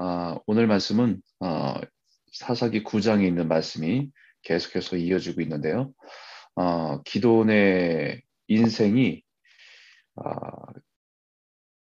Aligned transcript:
어, 0.00 0.40
오늘 0.46 0.66
말씀은 0.66 1.20
어, 1.40 1.74
사사기 2.32 2.84
9장에 2.84 3.26
있는 3.26 3.48
말씀이 3.48 4.10
계속해서 4.42 4.96
이어지고 4.96 5.42
있는데요. 5.42 5.92
어, 6.54 7.02
기도원의 7.02 8.22
인생이 8.48 9.22
어, 10.16 10.22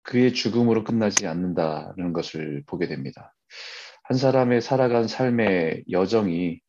그의 0.04 0.34
죽음으로 0.34 0.86
끝나지 0.86 1.28
않는다는 1.28 2.14
것을 2.14 2.64
보게 2.68 2.88
됩니다. 2.88 3.36
한 4.04 4.18
사람의 4.18 4.62
살아간 4.62 5.10
삶의 5.10 5.84
여정이 5.92 6.62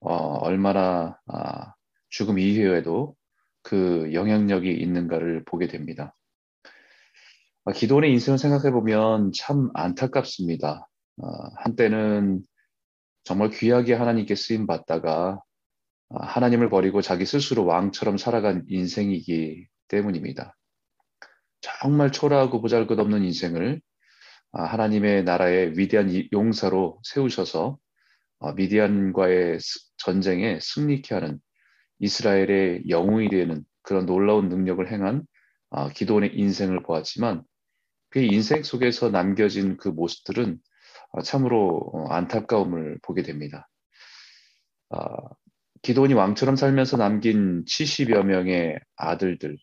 어, 0.00 0.14
얼마나 0.38 1.20
아, 1.28 1.74
죽음 2.08 2.40
이후에도 2.40 3.14
그 3.62 4.12
영향력이 4.12 4.72
있는가를 4.72 5.44
보게 5.44 5.68
됩니다. 5.68 6.16
아, 7.66 7.72
기도원의 7.72 8.12
인생을 8.12 8.38
생각해 8.38 8.70
보면 8.72 9.32
참 9.34 9.70
안타깝습니다. 9.72 10.86
아, 11.22 11.26
한때는 11.56 12.42
정말 13.24 13.48
귀하게 13.50 13.94
하나님께 13.94 14.34
쓰임 14.34 14.66
받다가 14.66 15.40
아, 16.10 16.24
하나님을 16.26 16.68
버리고 16.68 17.00
자기 17.00 17.24
스스로 17.24 17.64
왕처럼 17.64 18.18
살아간 18.18 18.64
인생이기 18.68 19.66
때문입니다. 19.88 20.54
정말 21.62 22.12
초라하고 22.12 22.60
보잘것없는 22.60 23.24
인생을 23.24 23.80
하나님의 24.52 25.24
나라의 25.24 25.78
위대한 25.78 26.10
용사로 26.32 27.00
세우셔서 27.02 27.78
어, 28.40 28.52
미디안과의 28.52 29.58
전쟁에 29.96 30.58
승리케 30.60 31.14
하는 31.14 31.40
이스라엘의 31.98 32.90
영웅이 32.90 33.30
되는 33.30 33.64
그런 33.82 34.04
놀라운 34.04 34.50
능력을 34.50 34.92
행한 34.92 35.24
기도원의 35.94 36.36
인생을 36.38 36.82
보았지만 36.82 37.42
그의 38.14 38.28
인생 38.28 38.62
속에서 38.62 39.10
남겨진 39.10 39.76
그 39.76 39.88
모습들은 39.88 40.60
어, 41.10 41.22
참으로 41.22 41.78
어, 41.92 42.06
안타까움을 42.12 43.00
보게 43.02 43.22
됩니다. 43.22 43.68
아, 44.90 44.98
기도원이 45.82 46.14
왕처럼 46.14 46.54
살면서 46.54 46.96
남긴 46.96 47.64
70여 47.64 48.22
명의 48.22 48.78
아들들, 48.94 49.58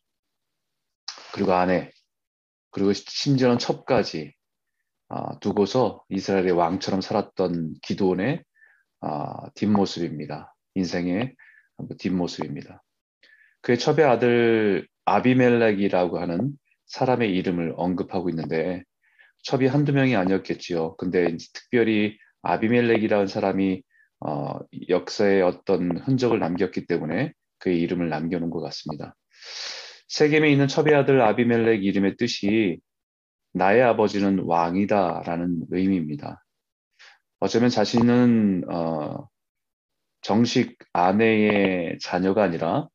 그리고 1.34 1.54
아내, 1.54 1.92
그리고 2.72 2.92
심지어는 2.92 3.58
첩까지 3.58 4.34
아, 5.08 5.40
두고서 5.40 6.04
이스라엘의 6.10 6.52
왕처럼 6.52 7.00
살았던 7.00 7.76
기도원의 7.82 8.44
아, 9.00 9.50
뒷모습입니다. 9.56 10.54
인생의 10.76 11.36
뒷모습입니다. 12.00 12.84
그의 13.62 13.80
첩의 13.80 14.04
아들 14.04 14.90
아비멜렉이라고 15.06 16.20
하는 16.20 16.58
사람의 16.92 17.34
이름을 17.36 17.74
언급하고 17.78 18.30
있는데 18.30 18.84
첩이 19.44 19.68
한두 19.68 19.94
명이 19.94 20.16
아니었겠지요. 20.16 20.98
근데 20.98 21.38
특별히 21.54 22.18
아비멜렉이라는 22.44 23.28
사람이 23.28 23.82
어, 24.20 24.60
역사에 24.90 25.42
어떤 25.42 25.98
흔적을 25.98 26.40
남겼기 26.40 26.86
때문에 26.86 27.34
그의 27.60 27.80
이름을 27.82 28.10
남겨놓은 28.10 28.52
것 28.52 28.62
같습니다. 28.62 29.16
세겜에 30.10 30.52
있는 30.52 30.68
첩의 30.68 30.94
아들 30.94 31.22
아비멜렉 31.22 31.84
이름의 31.84 32.18
뜻이 32.18 32.80
나의 33.54 33.82
아버지는 33.82 34.40
왕이다라는 34.40 35.68
의미입니다. 35.72 36.44
어쩌면 37.40 37.70
자신은 37.70 38.70
어, 38.70 39.28
정식 40.22 40.78
아내의 40.92 42.00
자녀가 42.00 42.44
아니라 42.44 42.88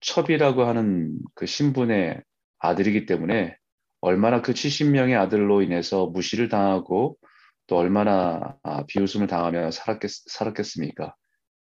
첩이라고 0.00 0.64
하는 0.64 1.18
그 1.34 1.46
신분의 1.46 2.22
아들이기 2.60 3.06
때문에 3.06 3.56
얼마나 4.00 4.40
그 4.40 4.52
70명의 4.52 5.18
아들로 5.18 5.62
인해서 5.62 6.06
무시를 6.06 6.48
당하고 6.48 7.18
또 7.66 7.76
얼마나 7.76 8.56
아, 8.62 8.84
비웃음을 8.86 9.26
당하며 9.26 9.70
살았겠, 9.70 10.10
살았겠습니까? 10.26 11.14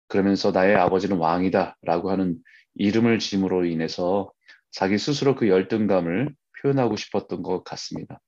그러면서 0.08 0.52
나의 0.52 0.76
아버지는 0.76 1.18
왕이다 1.18 1.78
라고 1.84 2.12
하는 2.12 2.38
이름을 2.76 3.20
짐으로 3.20 3.66
인해서 3.66 4.32
자기 4.72 4.98
스스로 4.98 5.36
그 5.36 5.48
열등감을 5.48 6.34
표현하고 6.62 6.96
싶었던 6.96 7.42
것 7.42 7.64
같습니다. 7.64 8.20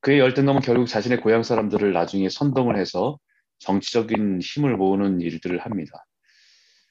그의 0.00 0.18
열등감은 0.18 0.62
결국 0.62 0.86
자신의 0.86 1.20
고향 1.20 1.42
사람들을 1.42 1.92
나중에 1.92 2.28
선동을 2.28 2.78
해서 2.78 3.18
정치적인 3.58 4.40
힘을 4.40 4.76
모으는 4.76 5.20
일들을 5.20 5.58
합니다. 5.60 6.04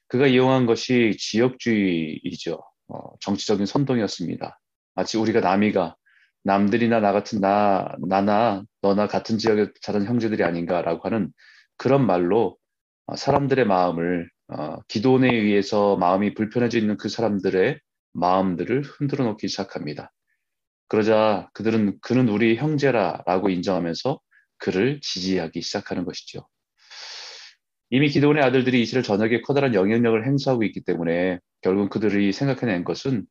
그가 0.07 0.27
이용한 0.27 0.65
것이 0.65 1.15
지역주의이죠. 1.17 2.59
어, 2.91 3.13
정치적인 3.21 3.65
선동이었습니다. 3.65 4.59
마치 4.95 5.17
우리가 5.17 5.39
남이가 5.39 5.95
남들이나 6.43 6.99
나 6.99 7.11
같은 7.13 7.39
나 7.39 7.95
나나 8.07 8.63
너나 8.81 9.07
같은 9.07 9.37
지역에 9.37 9.67
자란 9.81 10.05
형제들이 10.05 10.43
아닌가라고 10.43 11.05
하는 11.05 11.31
그런 11.77 12.05
말로 12.05 12.57
어, 13.05 13.15
사람들의 13.15 13.65
마음을 13.65 14.29
어, 14.49 14.81
기도원에 14.87 15.33
의해서 15.33 15.95
마음이 15.95 16.33
불편해져 16.33 16.77
있는 16.79 16.97
그 16.97 17.09
사람들의 17.09 17.79
마음들을 18.13 18.81
흔들어 18.83 19.23
놓기 19.25 19.47
시작합니다. 19.47 20.11
그러자 20.89 21.49
그들은 21.53 21.99
그는 22.01 22.27
우리 22.27 22.57
형제라라고 22.57 23.49
인정하면서 23.49 24.19
그를 24.57 24.99
지지하기 25.01 25.61
시작하는 25.61 26.03
것이죠. 26.03 26.45
이미 27.91 28.09
기도원의 28.09 28.43
아들들이 28.43 28.81
이스라엘 28.81 29.03
전역에 29.03 29.41
커다란 29.41 29.75
영향력을 29.75 30.25
행사하고 30.25 30.63
있기 30.63 30.81
때문에 30.81 31.39
결국 31.61 31.89
그들이 31.89 32.31
생각해낸 32.31 32.83
것은 32.83 33.25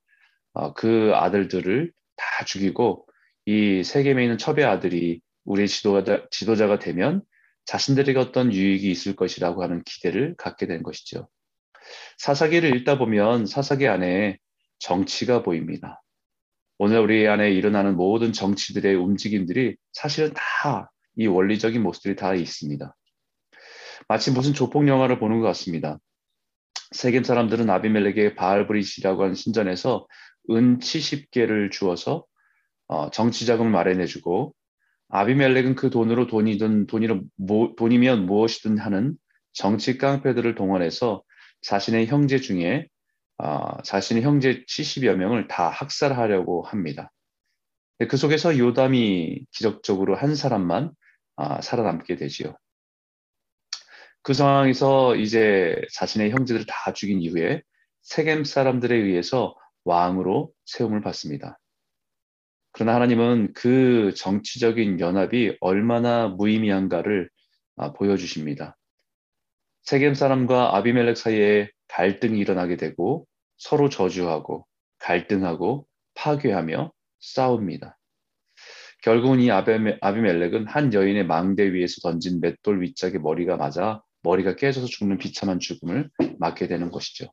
어, 0.53 0.75
그 0.75 1.13
아들들을 1.15 1.93
다 2.17 2.45
죽이고 2.45 3.07
이 3.47 3.83
세겜에 3.83 4.23
있는 4.23 4.39
첩의 4.39 4.65
아들이 4.65 5.21
우리의 5.45 5.67
지도자, 5.67 6.27
지도자가 6.31 6.79
되면 6.79 7.23
자신들에게 7.65 8.19
어떤 8.19 8.53
유익이 8.53 8.91
있을 8.91 9.17
것이라고 9.17 9.63
하는 9.63 9.83
기대를 9.85 10.35
갖게 10.37 10.67
된 10.67 10.83
것이죠. 10.83 11.29
사사기를 12.19 12.77
읽다 12.77 12.99
보면 12.99 13.47
사사기 13.47 13.89
안에 13.89 14.39
정치가 14.79 15.43
보입니다. 15.43 16.03
오늘 16.79 17.01
우리 17.01 17.27
안에 17.27 17.51
일어나는 17.51 17.97
모든 17.97 18.33
정치들의 18.33 18.95
움직임들이 18.95 19.77
사실은 19.93 20.33
다 20.35 20.91
이 21.17 21.27
원리적인 21.27 21.83
모습들이 21.83 22.17
다 22.17 22.35
있습니다. 22.35 22.97
마치 24.11 24.33
무슨 24.33 24.55
조폭 24.55 24.89
영화를 24.89 25.21
보는 25.21 25.39
것 25.39 25.47
같습니다. 25.47 26.01
세겜 26.91 27.23
사람들은 27.23 27.71
아비멜렉에게 27.71 28.35
바알브리시라고 28.35 29.23
하는 29.23 29.37
신전에서 29.37 30.09
은 30.51 30.81
70개를 30.81 31.71
주어서 31.71 32.25
어, 32.89 33.11
정치 33.13 33.47
자금을 33.47 33.71
마련해주고 33.71 34.53
아비멜렉은 35.11 35.77
그 35.77 35.91
돈으로 35.91 36.27
돈이든 36.27 36.89
돈이로 36.89 37.23
뭐, 37.37 37.75
돈이면 37.77 38.27
무엇이든 38.27 38.79
하는 38.79 39.15
정치 39.53 39.97
깡패들을 39.97 40.57
동원해서 40.57 41.23
자신의 41.63 42.09
형제 42.09 42.41
중에 42.41 42.89
어, 43.39 43.81
자신의 43.85 44.25
형제 44.25 44.65
70여 44.65 45.15
명을 45.15 45.47
다 45.47 45.69
학살하려고 45.69 46.63
합니다. 46.63 47.13
그 48.09 48.17
속에서 48.17 48.59
요담이 48.59 49.45
기적적으로 49.53 50.17
한 50.17 50.35
사람만 50.35 50.91
어, 51.37 51.61
살아남게 51.61 52.17
되지요. 52.17 52.57
그 54.23 54.35
상황에서 54.35 55.17
이제 55.17 55.81
자신의 55.95 56.31
형제들을 56.31 56.67
다 56.67 56.93
죽인 56.93 57.23
이후에 57.23 57.63
세겜 58.03 58.45
사람들에 58.45 58.95
의해서 58.95 59.57
왕으로 59.85 60.53
세움을 60.67 61.01
받습니다. 61.01 61.59
그러나 62.73 62.95
하나님은 62.95 63.53
그 63.55 64.13
정치적인 64.15 65.01
연합이 65.01 65.57
얼마나 65.61 66.29
무의미한가를 66.29 67.31
아, 67.77 67.93
보여주십니다. 67.93 68.77
세겜 69.83 70.15
사람과 70.15 70.77
아비멜렉 70.77 71.17
사이에 71.17 71.71
갈등이 71.89 72.39
일어나게 72.39 72.77
되고 72.77 73.27
서로 73.57 73.89
저주하고 73.89 74.67
갈등하고 74.99 75.87
파괴하며 76.15 76.93
싸웁니다. 77.21 77.99
결국은 79.03 79.41
이 79.41 79.51
아비멜렉은 79.51 80.67
한 80.67 80.93
여인의 80.93 81.27
망대 81.27 81.73
위에서 81.73 82.01
던진 82.03 82.41
맷돌 82.41 82.83
윗짝에 82.83 83.19
머리가 83.19 83.57
맞아 83.57 84.03
머리가 84.23 84.57
깨져서 84.57 84.87
죽는 84.87 85.19
비참한 85.19 85.59
죽음을 85.59 86.11
맞게 86.39 86.69
되는 86.69 86.91
것이죠. 86.91 87.33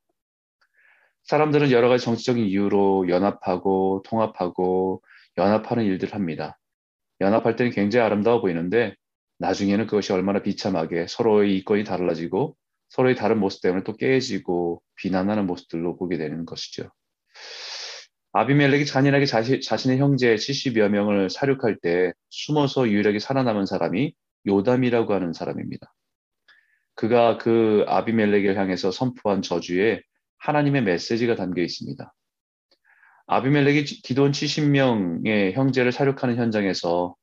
사람들은 1.23 1.71
여러 1.71 1.89
가지 1.89 2.05
정치적인 2.05 2.45
이유로 2.45 3.09
연합하고 3.09 4.03
통합하고 4.05 5.03
연합하는 5.37 5.83
일들을 5.85 6.13
합니다. 6.13 6.57
연합할 7.19 7.55
때는 7.55 7.71
굉장히 7.71 8.05
아름다워 8.05 8.41
보이는데 8.41 8.95
나중에는 9.39 9.87
그것이 9.87 10.13
얼마나 10.13 10.41
비참하게 10.41 11.07
서로의 11.07 11.57
이권이 11.57 11.83
달라지고 11.83 12.55
서로의 12.89 13.15
다른 13.15 13.39
모습 13.39 13.61
때문에 13.61 13.83
또 13.83 13.95
깨지고 13.95 14.81
비난하는 14.95 15.45
모습들로 15.45 15.97
보게 15.97 16.17
되는 16.17 16.45
것이죠. 16.45 16.89
아비멜렉이 18.33 18.85
잔인하게 18.85 19.25
자시, 19.25 19.61
자신의 19.61 19.97
형제 19.97 20.35
70여 20.35 20.89
명을 20.89 21.29
사륙할 21.29 21.79
때 21.81 22.13
숨어서 22.29 22.87
유일하게 22.87 23.19
살아남은 23.19 23.65
사람이 23.65 24.13
요담이라고 24.45 25.13
하는 25.13 25.33
사람입니다. 25.33 25.93
그가 26.97 27.37
그 27.37 27.85
아비멜렉을 27.87 28.57
향해서 28.57 28.91
선포한 28.91 29.43
저주에 29.43 30.01
하나님의 30.39 30.81
메시지가 30.81 31.35
담겨 31.35 31.61
있습니다. 31.61 32.13
아비멜렉이 33.27 33.83
기도원 34.03 34.31
70명의 34.31 35.53
형제를 35.53 35.91
사륙하는 35.91 36.37
현장에서 36.37 37.15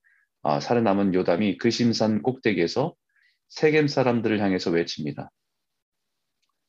아, 0.42 0.60
살아남은 0.60 1.14
요담이 1.14 1.58
그 1.58 1.70
심산 1.70 2.22
꼭대기에서 2.22 2.94
세겜 3.48 3.88
사람들을 3.88 4.40
향해서 4.40 4.70
외칩니다. 4.70 5.30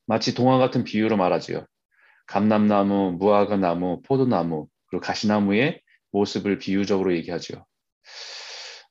마치 0.07 0.33
동화 0.33 0.57
같은 0.57 0.83
비유로 0.83 1.15
말하지요. 1.15 1.65
감람나무, 2.27 3.17
무화과나무, 3.19 4.01
포도나무, 4.01 4.67
그리고 4.87 5.03
가시나무의 5.05 5.79
모습을 6.11 6.57
비유적으로 6.57 7.15
얘기하죠. 7.15 7.65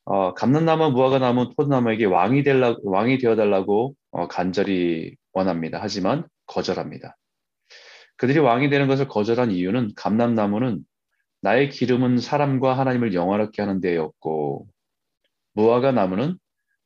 어, 0.06 0.34
감람나무, 0.34 0.90
무화과나무, 0.90 1.54
포도나무에게 1.54 2.04
왕이 2.04 2.42
될라 2.42 2.76
왕이 2.82 3.18
되어달라고 3.18 3.94
어, 4.10 4.28
간절히 4.28 5.16
원합니다. 5.32 5.78
하지만 5.80 6.26
거절합니다. 6.46 7.16
그들이 8.16 8.38
왕이 8.38 8.68
되는 8.70 8.86
것을 8.86 9.08
거절한 9.08 9.50
이유는 9.50 9.92
감람나무는 9.96 10.84
나의 11.40 11.70
기름은 11.70 12.18
사람과 12.18 12.78
하나님을 12.78 13.14
영화롭게 13.14 13.62
하는 13.62 13.80
데였고 13.80 14.66
무화과 15.54 15.92
나무는 15.92 16.38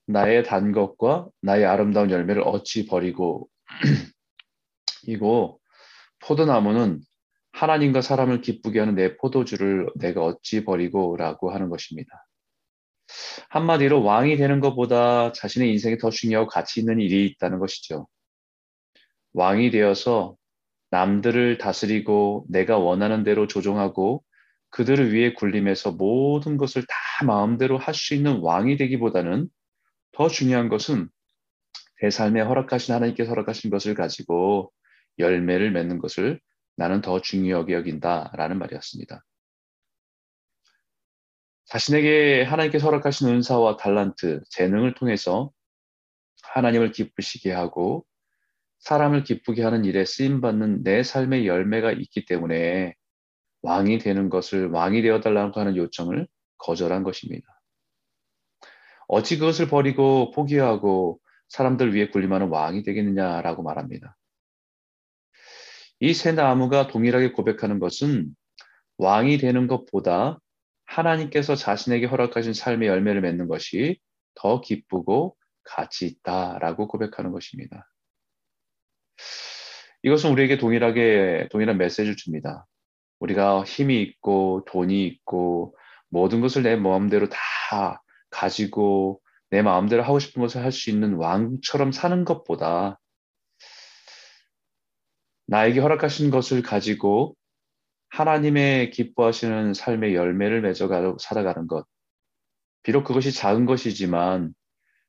나의 0.07 0.45
단 0.45 0.73
것과 0.73 1.29
나의 1.43 1.67
아름다운 1.67 2.11
열매를 2.11 2.43
어찌 2.45 2.87
버리고 2.87 3.49
이고 5.07 5.61
포도나무는 6.21 7.01
하나님과 7.53 8.01
사람을 8.01 8.41
기쁘게 8.41 8.79
하는 8.79 8.95
내 8.95 9.17
포도주를 9.17 9.89
내가 9.97 10.25
어찌 10.25 10.65
버리고라고 10.65 11.51
하는 11.51 11.69
것입니다. 11.69 12.28
한마디로 13.51 14.03
왕이 14.03 14.37
되는 14.37 14.61
것보다 14.61 15.33
자신의 15.33 15.71
인생이 15.73 15.99
더 15.99 16.11
중요하고 16.11 16.49
가치 16.49 16.81
있는 16.81 17.01
일이 17.01 17.27
있다는 17.27 17.59
것이죠. 17.59 18.07
왕이 19.33 19.71
되어서 19.71 20.37
남들을 20.91 21.59
다스리고 21.59 22.47
내가 22.49 22.79
원하는 22.79 23.25
대로 23.25 23.47
조종하고 23.47 24.25
그들을 24.71 25.13
위해 25.13 25.33
굴림해서 25.35 25.93
모든 25.93 26.57
것을 26.57 26.83
다 26.83 27.25
마음대로 27.27 27.79
할 27.79 27.95
수 27.95 28.15
있는 28.15 28.39
왕이 28.41 28.77
되기보다는 28.77 29.49
더 30.13 30.29
중요한 30.29 30.69
것은 30.69 31.09
내 32.03 32.11
삶에 32.11 32.41
허락하신 32.41 32.95
하나님께서 32.95 33.31
허락하신 33.31 33.71
것을 33.71 33.95
가지고 33.95 34.73
열매를 35.19 35.71
맺는 35.73 35.99
것을 35.99 36.41
나는 36.77 37.01
더 37.01 37.21
중요하게 37.21 37.75
여긴다라는 37.75 38.59
말이었습니다. 38.59 39.25
자신에게 41.69 42.43
하나님께서 42.45 42.87
허락하신 42.87 43.29
은사와 43.29 43.77
달란트, 43.77 44.43
재능을 44.51 44.95
통해서 44.95 45.51
하나님을 46.43 46.93
기쁘시게 46.93 47.53
하고 47.53 48.07
사람을 48.81 49.25
기쁘게 49.25 49.63
하는 49.63 49.85
일에 49.85 50.05
쓰임받는 50.05 50.83
내 50.83 51.03
삶의 51.03 51.47
열매가 51.47 51.93
있기 51.93 52.25
때문에 52.25 52.95
왕이 53.63 53.99
되는 53.99 54.31
것을 54.31 54.69
왕이 54.71 55.03
되어달라고 55.03 55.61
하는 55.61 55.77
요청을 55.77 56.27
거절한 56.59 57.03
것입니다. 57.03 57.47
어찌 59.09 59.39
그것을 59.39 59.69
버리고 59.69 60.31
포기하고 60.31 61.21
사람들 61.49 61.95
위해 61.95 62.09
군림하는 62.09 62.49
왕이 62.49 62.83
되겠느냐라고 62.83 63.63
말합니다. 63.63 64.17
이 66.01 66.15
세 66.15 66.33
나무가 66.33 66.87
동일하게 66.87 67.33
고백하는 67.33 67.81
것은 67.81 68.35
왕이 68.99 69.39
되는 69.39 69.67
것보다 69.67 70.39
하나님께서 70.89 71.55
자신에게 71.55 72.07
허락하신 72.07 72.55
삶의 72.55 72.89
열매를 72.89 73.21
맺는 73.21 73.47
것이 73.47 73.99
더 74.35 74.61
기쁘고 74.61 75.37
가치 75.63 76.07
있다라고 76.07 76.89
고백하는 76.89 77.31
것입니다. 77.31 77.87
이것은 80.03 80.31
우리에게 80.31 80.59
동일하게 80.59 81.49
동일한 81.51 81.77
메시지를 81.77 82.17
줍니다. 82.17 82.67
우리가 83.21 83.65
힘이 83.65 84.03
있고 84.03 84.65
돈이 84.67 85.07
있고 85.07 85.77
모든 86.09 86.41
것을 86.41 86.63
내 86.63 86.77
마음대로 86.77 87.29
다 87.29 88.03
가지고 88.31 89.21
내 89.51 89.63
마음대로 89.63 90.03
하고 90.03 90.19
싶은 90.19 90.41
것을 90.41 90.63
할 90.63 90.73
수 90.73 90.91
있는 90.91 91.15
왕처럼 91.15 91.93
사는 91.93 92.25
것보다 92.25 92.99
나에게 95.47 95.81
허락하신 95.81 96.31
것을 96.31 96.63
가지고 96.63 97.35
하나님의 98.11 98.91
기뻐하시는 98.91 99.75
삶의 99.75 100.15
열매를 100.15 100.63
맺어 100.63 101.17
살아가는 101.19 101.67
것. 101.67 101.87
비록 102.83 103.05
그것이 103.05 103.33
작은 103.33 103.67
것이지만 103.67 104.55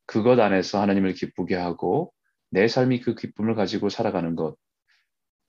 그것 0.06 0.40
안에서 0.40 0.81
하나님을 0.81 1.13
기쁘게 1.13 1.56
하고 1.56 2.13
내 2.50 2.68
삶이 2.68 3.01
그 3.01 3.16
기쁨을 3.16 3.56
가지고 3.56 3.90
살아가는 3.90 4.36
것. 4.36 4.57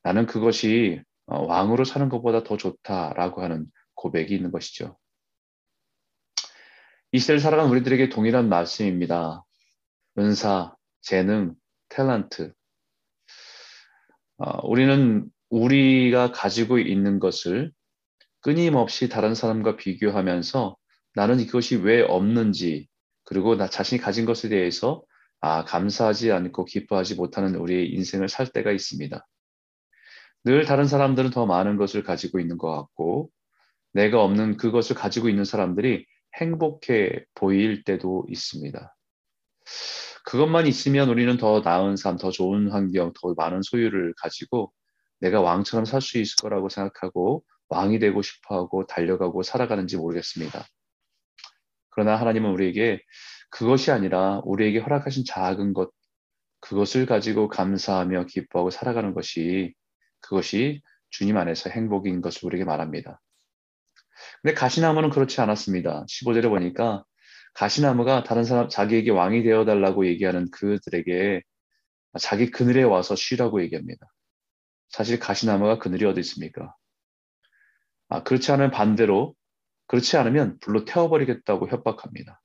나는 0.02 0.26
그것이 0.26 1.02
어, 1.26 1.44
왕으로 1.44 1.85
사는 1.85 2.08
것보다 2.08 2.43
더 2.43 2.56
좋다라고 2.56 3.43
하는 3.43 3.67
고백이 3.94 4.35
있는 4.35 4.50
것이죠. 4.50 4.99
이 7.12 7.19
시대를 7.19 7.41
살아가는 7.41 7.70
우리들에게 7.70 8.08
동일한 8.08 8.49
말씀입니다. 8.49 9.44
은사, 10.19 10.75
재능, 11.00 11.55
탤런트. 11.88 12.53
어, 14.38 14.67
우리는 14.67 15.31
우리가 15.50 16.32
가지고 16.32 16.79
있는 16.79 17.19
것을 17.19 17.73
끊임없이 18.41 19.08
다른 19.08 19.35
사람과 19.35 19.76
비교하면서 19.76 20.76
나는 21.14 21.41
이것이 21.41 21.76
왜 21.76 22.02
없는지 22.02 22.88
그리고 23.25 23.56
나 23.56 23.69
자신이 23.69 24.00
가진 24.00 24.25
것에 24.25 24.49
대해서 24.49 25.02
아, 25.41 25.64
감사하지 25.64 26.32
않고 26.32 26.64
기뻐하지 26.64 27.14
못하는 27.17 27.55
우리의 27.55 27.93
인생을 27.94 28.29
살 28.29 28.47
때가 28.47 28.73
있습니다. 28.73 29.26
늘 30.44 30.64
다른 30.64 30.87
사람들은 30.87 31.31
더 31.31 31.47
많은 31.47 31.76
것을 31.76 32.03
가지고 32.03 32.41
있는 32.41 32.56
것 32.56 32.70
같고 32.70 33.31
내가 33.93 34.23
없는 34.23 34.56
그것을 34.56 34.96
가지고 34.96 35.29
있는 35.29 35.44
사람들이 35.44 36.06
행복해 36.38 37.25
보일 37.35 37.85
때도 37.85 38.26
있습니다. 38.29 38.96
그것만 40.25 40.67
있으면 40.67 41.08
우리는 41.08 41.37
더 41.37 41.61
나은 41.61 41.96
삶, 41.96 42.17
더 42.17 42.31
좋은 42.31 42.70
환경, 42.70 43.12
더 43.20 43.35
많은 43.37 43.62
소유를 43.62 44.14
가지고 44.17 44.73
내가 45.20 45.40
왕처럼 45.40 45.84
살 45.84 46.00
수 46.00 46.19
있을 46.19 46.37
거라고 46.43 46.69
생각하고 46.69 47.44
왕이 47.69 47.99
되고 47.99 48.22
싶어 48.22 48.56
하고 48.56 48.87
달려가고 48.87 49.43
살아가는지 49.43 49.96
모르겠습니다. 49.96 50.64
그러나 51.90 52.17
하나님은 52.17 52.50
우리에게 52.50 53.00
그것이 53.50 53.90
아니라 53.90 54.40
우리에게 54.44 54.78
허락하신 54.78 55.25
작은 55.26 55.75
것, 55.75 55.90
그것을 56.61 57.06
가지고 57.06 57.49
감사하며 57.49 58.26
기뻐하고 58.26 58.70
살아가는 58.70 59.14
것이 59.14 59.75
그것이 60.20 60.82
주님 61.11 61.37
안에서 61.37 61.70
행복인 61.70 62.20
것을 62.20 62.46
우리에게 62.46 62.64
말합니다. 62.64 63.20
근데 64.43 64.55
가시나무는 64.55 65.11
그렇지 65.11 65.40
않았습니다. 65.40 66.05
15절에 66.08 66.49
보니까 66.49 67.05
가시나무가 67.55 68.22
다른 68.22 68.44
사람, 68.44 68.69
자기에게 68.69 69.11
왕이 69.11 69.43
되어달라고 69.43 70.06
얘기하는 70.06 70.50
그들에게 70.50 71.43
자기 72.20 72.50
그늘에 72.50 72.82
와서 72.82 73.17
쉬라고 73.17 73.62
얘기합니다. 73.62 74.06
사실 74.91 75.19
가시나무가 75.19 75.79
그늘이 75.79 76.05
어디 76.05 76.20
있습니까? 76.20 76.75
아, 78.09 78.23
그렇지 78.23 78.53
않으면 78.53 78.70
반대로, 78.70 79.35
그렇지 79.87 80.17
않으면 80.17 80.59
불로 80.61 80.85
태워버리겠다고 80.85 81.69
협박합니다. 81.69 82.41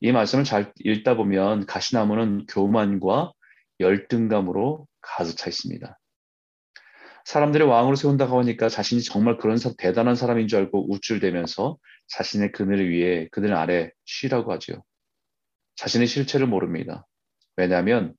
이 0.00 0.12
말씀을 0.12 0.44
잘 0.44 0.72
읽다 0.78 1.16
보면 1.16 1.66
가시나무는 1.66 2.46
교만과 2.46 3.32
열등감으로 3.80 4.86
가득 5.00 5.36
차 5.36 5.48
있습니다. 5.48 5.98
사람들의 7.24 7.66
왕으로 7.66 7.96
세운다고 7.96 8.38
하니까 8.40 8.68
자신이 8.68 9.02
정말 9.02 9.36
그런 9.36 9.56
사, 9.56 9.72
대단한 9.76 10.14
사람인 10.14 10.48
줄 10.48 10.60
알고 10.60 10.92
우쭐대면서 10.92 11.76
자신의 12.08 12.52
그늘을 12.52 12.88
위해 12.90 13.28
그늘 13.32 13.54
아래 13.54 13.90
쉬라고 14.04 14.52
하지요. 14.52 14.84
자신의 15.74 16.06
실체를 16.06 16.46
모릅니다. 16.46 17.06
왜냐하면 17.56 18.14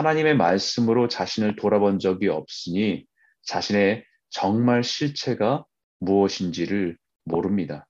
하나님의 0.00 0.34
말씀으로 0.36 1.08
자신을 1.08 1.56
돌아본 1.56 1.98
적이 1.98 2.28
없으니 2.28 3.04
자신의 3.42 4.04
정말 4.30 4.82
실체가 4.82 5.64
무엇인지를 5.98 6.96
모릅니다. 7.24 7.86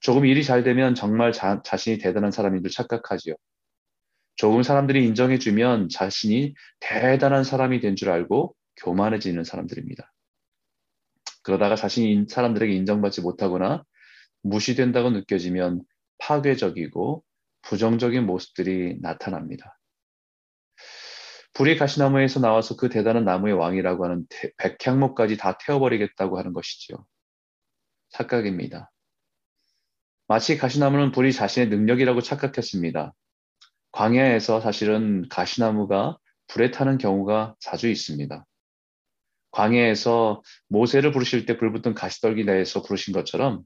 조금 0.00 0.24
일이 0.24 0.42
잘 0.42 0.62
되면 0.64 0.94
정말 0.94 1.32
자, 1.32 1.60
자신이 1.62 1.98
대단한 1.98 2.30
사람인 2.30 2.62
줄 2.62 2.70
착각하지요. 2.70 3.34
조금 4.36 4.62
사람들이 4.62 5.04
인정해주면 5.06 5.90
자신이 5.90 6.54
대단한 6.80 7.44
사람이 7.44 7.80
된 7.80 7.94
줄 7.94 8.08
알고 8.10 8.54
교만해지는 8.76 9.44
사람들입니다. 9.44 10.12
그러다가 11.42 11.76
자신이 11.76 12.26
사람들에게 12.28 12.72
인정받지 12.72 13.20
못하거나 13.20 13.84
무시된다고 14.42 15.10
느껴지면 15.10 15.82
파괴적이고 16.18 17.22
부정적인 17.62 18.24
모습들이 18.24 18.98
나타납니다. 19.02 19.75
불이 21.56 21.78
가시나무에서 21.78 22.38
나와서 22.38 22.76
그 22.76 22.90
대단한 22.90 23.24
나무의 23.24 23.54
왕이라고 23.54 24.04
하는 24.04 24.26
백향목까지 24.58 25.38
다 25.38 25.56
태워버리겠다고 25.56 26.36
하는 26.38 26.52
것이지요. 26.52 27.06
착각입니다. 28.10 28.92
마치 30.28 30.58
가시나무는 30.58 31.12
불이 31.12 31.32
자신의 31.32 31.70
능력이라고 31.70 32.20
착각했습니다. 32.20 33.14
광야에서 33.92 34.60
사실은 34.60 35.26
가시나무가 35.30 36.18
불에 36.46 36.70
타는 36.70 36.98
경우가 36.98 37.54
자주 37.58 37.88
있습니다. 37.88 38.44
광야에서 39.52 40.42
모세를 40.68 41.10
부르실 41.10 41.46
때 41.46 41.56
불붙은 41.56 41.94
가시떨기나에서 41.94 42.82
부르신 42.82 43.14
것처럼 43.14 43.62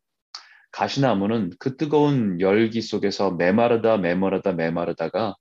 가시나무는 0.71 1.51
그 1.59 1.77
뜨거운 1.77 2.41
열기 2.41 2.83
속에서 2.83 3.33
메마르다 3.33 3.97
메마르다 3.97 4.53
메마르다가 4.53 5.35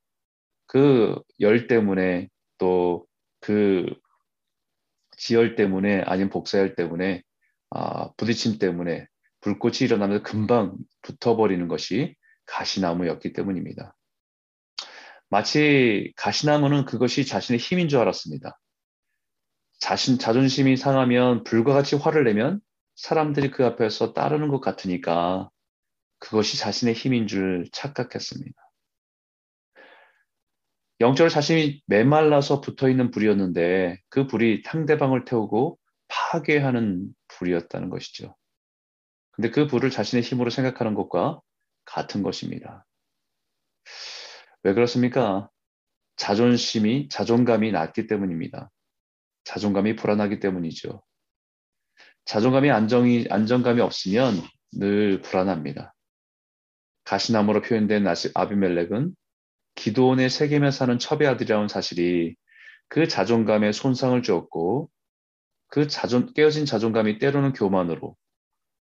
그 0.66 1.16
열 1.40 1.68
때문에 1.68 2.28
또 2.60 3.10
그 3.40 3.86
지열 5.18 5.56
때문에 5.56 6.02
아니면 6.06 6.30
복사열 6.30 6.76
때문에 6.76 7.24
아, 7.72 8.12
부딪힘 8.14 8.58
때문에 8.60 9.08
불꽃이 9.42 9.78
일어나면서 9.82 10.24
금방 10.24 10.76
붙어버리는 11.02 11.68
것이 11.68 12.16
가시나무였기 12.46 13.34
때문입니다. 13.34 13.96
마치 15.30 16.12
가시나무는 16.16 16.86
그것이 16.86 17.26
자신의 17.26 17.60
힘인 17.60 17.88
줄 17.88 18.00
알았습니다. 18.00 18.60
자신 19.80 20.18
자존심이 20.18 20.76
상하면 20.76 21.44
불과 21.44 21.74
같이 21.74 21.96
화를 21.96 22.24
내면 22.24 22.60
사람들이 22.96 23.52
그 23.52 23.66
앞에서 23.66 24.14
따르는 24.14 24.50
것 24.50 24.60
같으니까 24.60 25.50
그것이 26.18 26.58
자신의 26.58 26.96
힘인 26.96 27.28
줄 27.28 27.66
착각했습니다. 27.72 28.69
영적으로 31.02 31.30
자신이 31.30 31.82
메말라서 31.86 32.62
붙어 32.62 32.90
있는 32.90 33.10
불이었는데 33.12 34.00
그 34.10 34.28
불이 34.28 34.64
상대방을 34.66 35.24
태우고 35.26 35.80
파괴하는 36.10 37.08
불이었다는 37.30 37.90
것이죠. 37.90 38.36
근데 39.32 39.50
그 39.52 39.68
불을 39.68 39.90
자신의 39.90 40.24
힘으로 40.24 40.50
생각하는 40.50 40.96
것과 40.96 41.40
같은 41.86 42.22
것입니다. 42.24 42.86
왜 44.64 44.74
그렇습니까? 44.74 45.50
자존심이, 46.18 47.08
자존감이 47.08 47.72
낮기 47.72 48.08
때문입니다. 48.08 48.70
자존감이 49.46 49.96
불안하기 49.96 50.42
때문이죠. 50.42 51.02
자존감이 52.26 52.70
안정이, 52.70 53.28
안정감이 53.30 53.80
없으면 53.80 54.42
늘 54.74 55.22
불안합니다. 55.22 55.96
가시나무로 57.06 57.62
표현된 57.62 58.06
아비멜렉은 58.36 59.16
기도원의 59.76 60.30
세계며 60.30 60.72
사는 60.72 61.00
첩의 61.00 61.28
아들이라는 61.28 61.68
사실이 61.68 62.36
그 62.88 63.08
자존감에 63.08 63.72
손상을 63.72 64.22
주었고 64.22 64.90
그 65.68 65.88
자존, 65.88 66.34
깨어진 66.34 66.66
자존감이 66.66 67.20
때로는 67.20 67.54
교만으로 67.54 68.16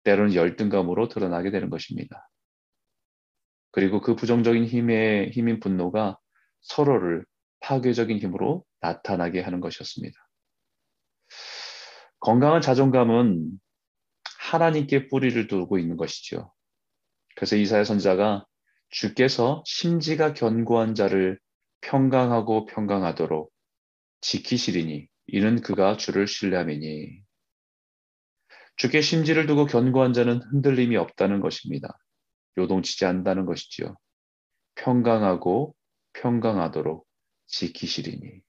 때로는 0.03 0.33
열등감으로 0.33 1.09
드러나게 1.09 1.51
되는 1.51 1.69
것입니다. 1.69 2.29
그리고 3.71 4.01
그 4.01 4.15
부정적인 4.15 4.65
힘의 4.65 5.31
힘인 5.31 5.59
분노가 5.59 6.17
서로를 6.61 7.25
파괴적인 7.59 8.17
힘으로 8.19 8.63
나타나게 8.79 9.41
하는 9.41 9.59
것이었습니다. 9.59 10.17
건강한 12.19 12.61
자존감은 12.61 13.51
하나님께 14.39 15.09
뿌리를 15.09 15.47
두고 15.47 15.77
있는 15.77 15.97
것이죠. 15.97 16.53
그래서 17.35 17.55
이사야 17.55 17.83
선지자가 17.83 18.45
주께서 18.89 19.63
심지가 19.65 20.33
견고한 20.33 20.95
자를 20.95 21.39
평강하고 21.81 22.65
평강하도록 22.65 23.51
지키시리니 24.21 25.07
이는 25.27 25.61
그가 25.61 25.97
주를 25.97 26.27
신뢰함이니 26.27 27.21
주께 28.77 29.01
심지를 29.01 29.47
두고 29.47 29.65
견고한 29.65 30.13
자는 30.13 30.41
흔들림이 30.41 30.97
없다는 30.97 31.41
것입니다. 31.41 31.97
요동치지 32.57 33.05
않는다는 33.05 33.45
것이지요. 33.45 33.95
평강하고 34.75 35.75
평강하도록 36.13 37.05
지키시리니 37.47 38.41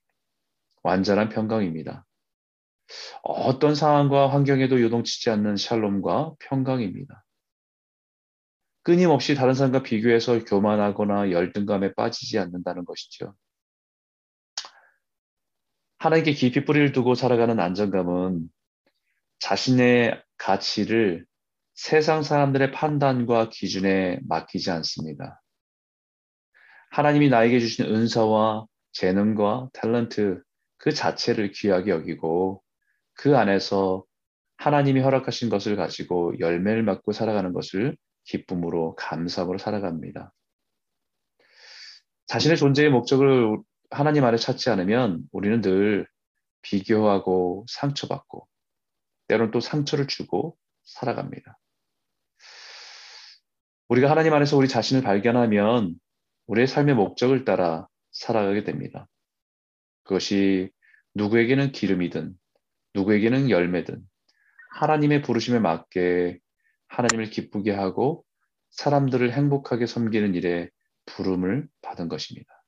완전한 0.83 1.29
평강입니다. 1.29 2.05
어떤 3.23 3.75
상황과 3.75 4.29
환경에도 4.31 4.81
요동치지 4.81 5.29
않는 5.31 5.57
샬롬과 5.57 6.33
평강입니다. 6.39 7.23
끊임없이 8.89 9.35
다른 9.35 9.53
사람과 9.53 9.83
비교해서 9.83 10.43
교만하거나 10.45 11.29
열등감에 11.29 11.93
빠지지 11.93 12.39
않는다는 12.39 12.85
것이죠. 12.85 13.35
하나님께 15.99 16.31
깊이 16.31 16.65
뿌리를 16.65 16.91
두고 16.91 17.13
살아가는 17.13 17.59
안정감은 17.59 18.49
자신의 19.37 20.19
가치를 20.37 21.27
세상 21.75 22.23
사람들의 22.23 22.71
판단과 22.71 23.49
기준에 23.49 24.21
맡기지 24.27 24.71
않습니다. 24.71 25.39
하나님이 26.89 27.29
나에게 27.29 27.59
주신 27.59 27.85
은사와 27.85 28.65
재능과 28.93 29.69
탤런트 29.71 30.41
그 30.77 30.91
자체를 30.91 31.51
귀하게 31.51 31.91
여기고 31.91 32.63
그 33.13 33.37
안에서 33.37 34.03
하나님이 34.57 35.01
허락하신 35.01 35.49
것을 35.51 35.75
가지고 35.75 36.33
열매를 36.39 36.81
맺고 36.81 37.11
살아가는 37.11 37.53
것을 37.53 37.95
기쁨으로 38.29 38.95
감사함으로 38.95 39.57
살아갑니다. 39.57 40.31
자신의 42.27 42.57
존재의 42.57 42.91
목적을 42.91 43.57
하나님 43.89 44.23
안에 44.23 44.37
찾지 44.37 44.69
않으면 44.69 45.23
우리는 45.31 45.61
늘 45.61 46.07
비교하고 46.61 47.65
상처받고 47.67 48.47
때로는 49.27 49.51
또 49.51 49.59
상처를 49.59 50.07
주고 50.07 50.57
살아갑니다. 50.83 51.57
우리가 53.87 54.09
하나님 54.11 54.33
안에서 54.33 54.57
우리 54.57 54.67
자신을 54.67 55.01
발견하면 55.01 55.95
우리의 56.45 56.67
삶의 56.67 56.93
목적을 56.95 57.45
따라 57.45 57.87
살아가게 58.11 58.63
됩니다. 58.63 59.07
그것이 60.03 60.69
누구에게는 61.15 61.71
기름이든 61.71 62.35
누구에게는 62.93 63.49
열매든 63.49 64.03
하나님의 64.73 65.23
부르심에 65.23 65.57
맞게 65.57 66.39
하나님을 66.89 67.29
기쁘게 67.29 67.71
하고 67.71 68.25
사람들을 68.71 69.33
행복하게 69.33 69.85
섬기는 69.85 70.35
일에 70.35 70.69
부름을 71.05 71.67
받은 71.81 72.07
것입니다. 72.07 72.63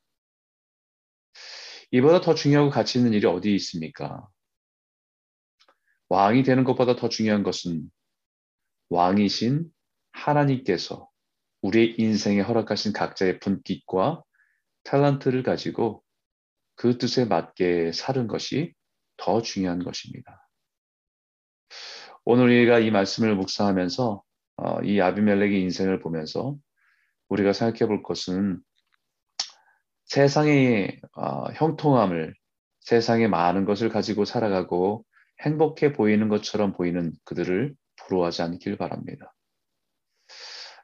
이보다 1.91 2.21
더 2.21 2.33
중요하고 2.33 2.69
가치 2.69 2.97
있는 2.97 3.13
일이 3.13 3.27
어디 3.27 3.53
있습니까? 3.55 4.27
왕이 6.09 6.43
되는 6.43 6.63
것보다 6.63 6.95
더 6.95 7.09
중요한 7.09 7.43
것은 7.43 7.89
왕이신 8.89 9.69
하나님께서 10.11 11.09
우리의 11.61 11.95
인생에 11.99 12.41
허락하신 12.41 12.93
각자의 12.93 13.39
분깃과 13.39 14.23
탤런트를 14.83 15.43
가지고 15.43 16.03
그 16.75 16.97
뜻에 16.97 17.25
맞게 17.25 17.91
사는 17.91 18.27
것이 18.27 18.73
더 19.17 19.41
중요한 19.41 19.79
것입니다. 19.83 20.49
오늘 22.23 22.45
우리가 22.45 22.79
이 22.79 22.91
말씀을 22.91 23.35
묵상하면서 23.35 24.23
어, 24.57 24.81
이 24.83 24.99
아비멜렉의 25.01 25.59
인생을 25.61 25.99
보면서 25.99 26.55
우리가 27.29 27.53
생각해 27.53 27.87
볼 27.87 28.03
것은 28.03 28.59
세상의 30.05 30.99
어, 31.15 31.45
형통함을 31.53 32.35
세상의 32.81 33.27
많은 33.29 33.65
것을 33.65 33.89
가지고 33.89 34.25
살아가고 34.25 35.03
행복해 35.41 35.93
보이는 35.93 36.29
것처럼 36.29 36.73
보이는 36.73 37.11
그들을 37.23 37.73
부러워하지 37.95 38.43
않길 38.43 38.77
바랍니다. 38.77 39.33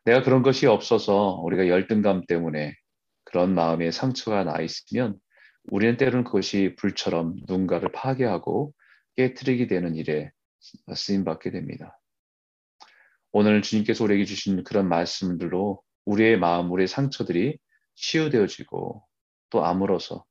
내가 0.05 0.23
그런 0.23 0.41
것이 0.41 0.65
없어서 0.65 1.39
우리가 1.43 1.67
열등감 1.67 2.25
때문에 2.25 2.73
그런 3.25 3.53
마음에 3.53 3.91
상처가 3.91 4.43
나 4.43 4.61
있으면 4.61 5.17
우리는 5.69 5.97
때로는 5.97 6.23
그것이 6.23 6.75
불처럼 6.79 7.35
누군가를 7.47 7.91
파괴하고 7.91 8.73
깨뜨리게 9.17 9.67
되는 9.67 9.95
일에 9.95 10.31
쓰임 10.95 11.23
받게 11.23 11.51
됩니다. 11.51 11.99
오늘 13.31 13.61
주님께서 13.61 14.03
우리에게 14.03 14.25
주신 14.25 14.63
그런 14.63 14.87
말씀들로 14.89 15.81
우리의 16.05 16.39
마음, 16.39 16.71
우리의 16.71 16.87
상처들이 16.87 17.57
치유되어지고 17.95 19.05
또 19.49 19.65
아물어서 19.65 20.25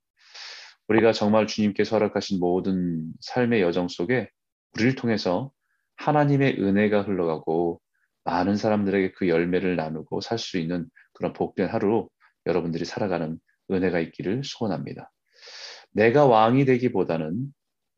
우리가 0.88 1.12
정말 1.12 1.46
주님께서 1.46 1.96
허락하신 1.96 2.40
모든 2.40 3.12
삶의 3.20 3.60
여정 3.62 3.88
속에 3.88 4.30
우리를 4.74 4.94
통해서 4.94 5.52
하나님의 5.96 6.60
은혜가 6.60 7.02
흘러가고 7.02 7.80
많은 8.24 8.56
사람들에게 8.56 9.12
그 9.12 9.28
열매를 9.28 9.76
나누고 9.76 10.20
살 10.20 10.38
수 10.38 10.58
있는 10.58 10.88
그런 11.12 11.32
복된 11.32 11.68
하루로 11.68 12.10
여러분들이 12.46 12.84
살아가는 12.84 13.38
은혜가 13.70 14.00
있기를 14.00 14.42
소원합니다. 14.44 15.10
내가 15.92 16.26
왕이 16.26 16.64
되기보다는 16.66 17.46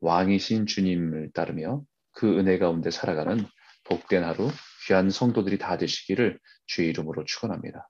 왕이신 0.01 0.65
주님을 0.65 1.31
따르며 1.33 1.83
그 2.13 2.39
은혜 2.39 2.57
가운데 2.57 2.91
살아가는 2.91 3.45
복된 3.85 4.23
하루 4.23 4.49
귀한 4.87 5.09
성도들이 5.09 5.57
다 5.57 5.77
되시기를 5.77 6.39
주의 6.67 6.89
이름으로 6.89 7.25
축원합니다. 7.25 7.89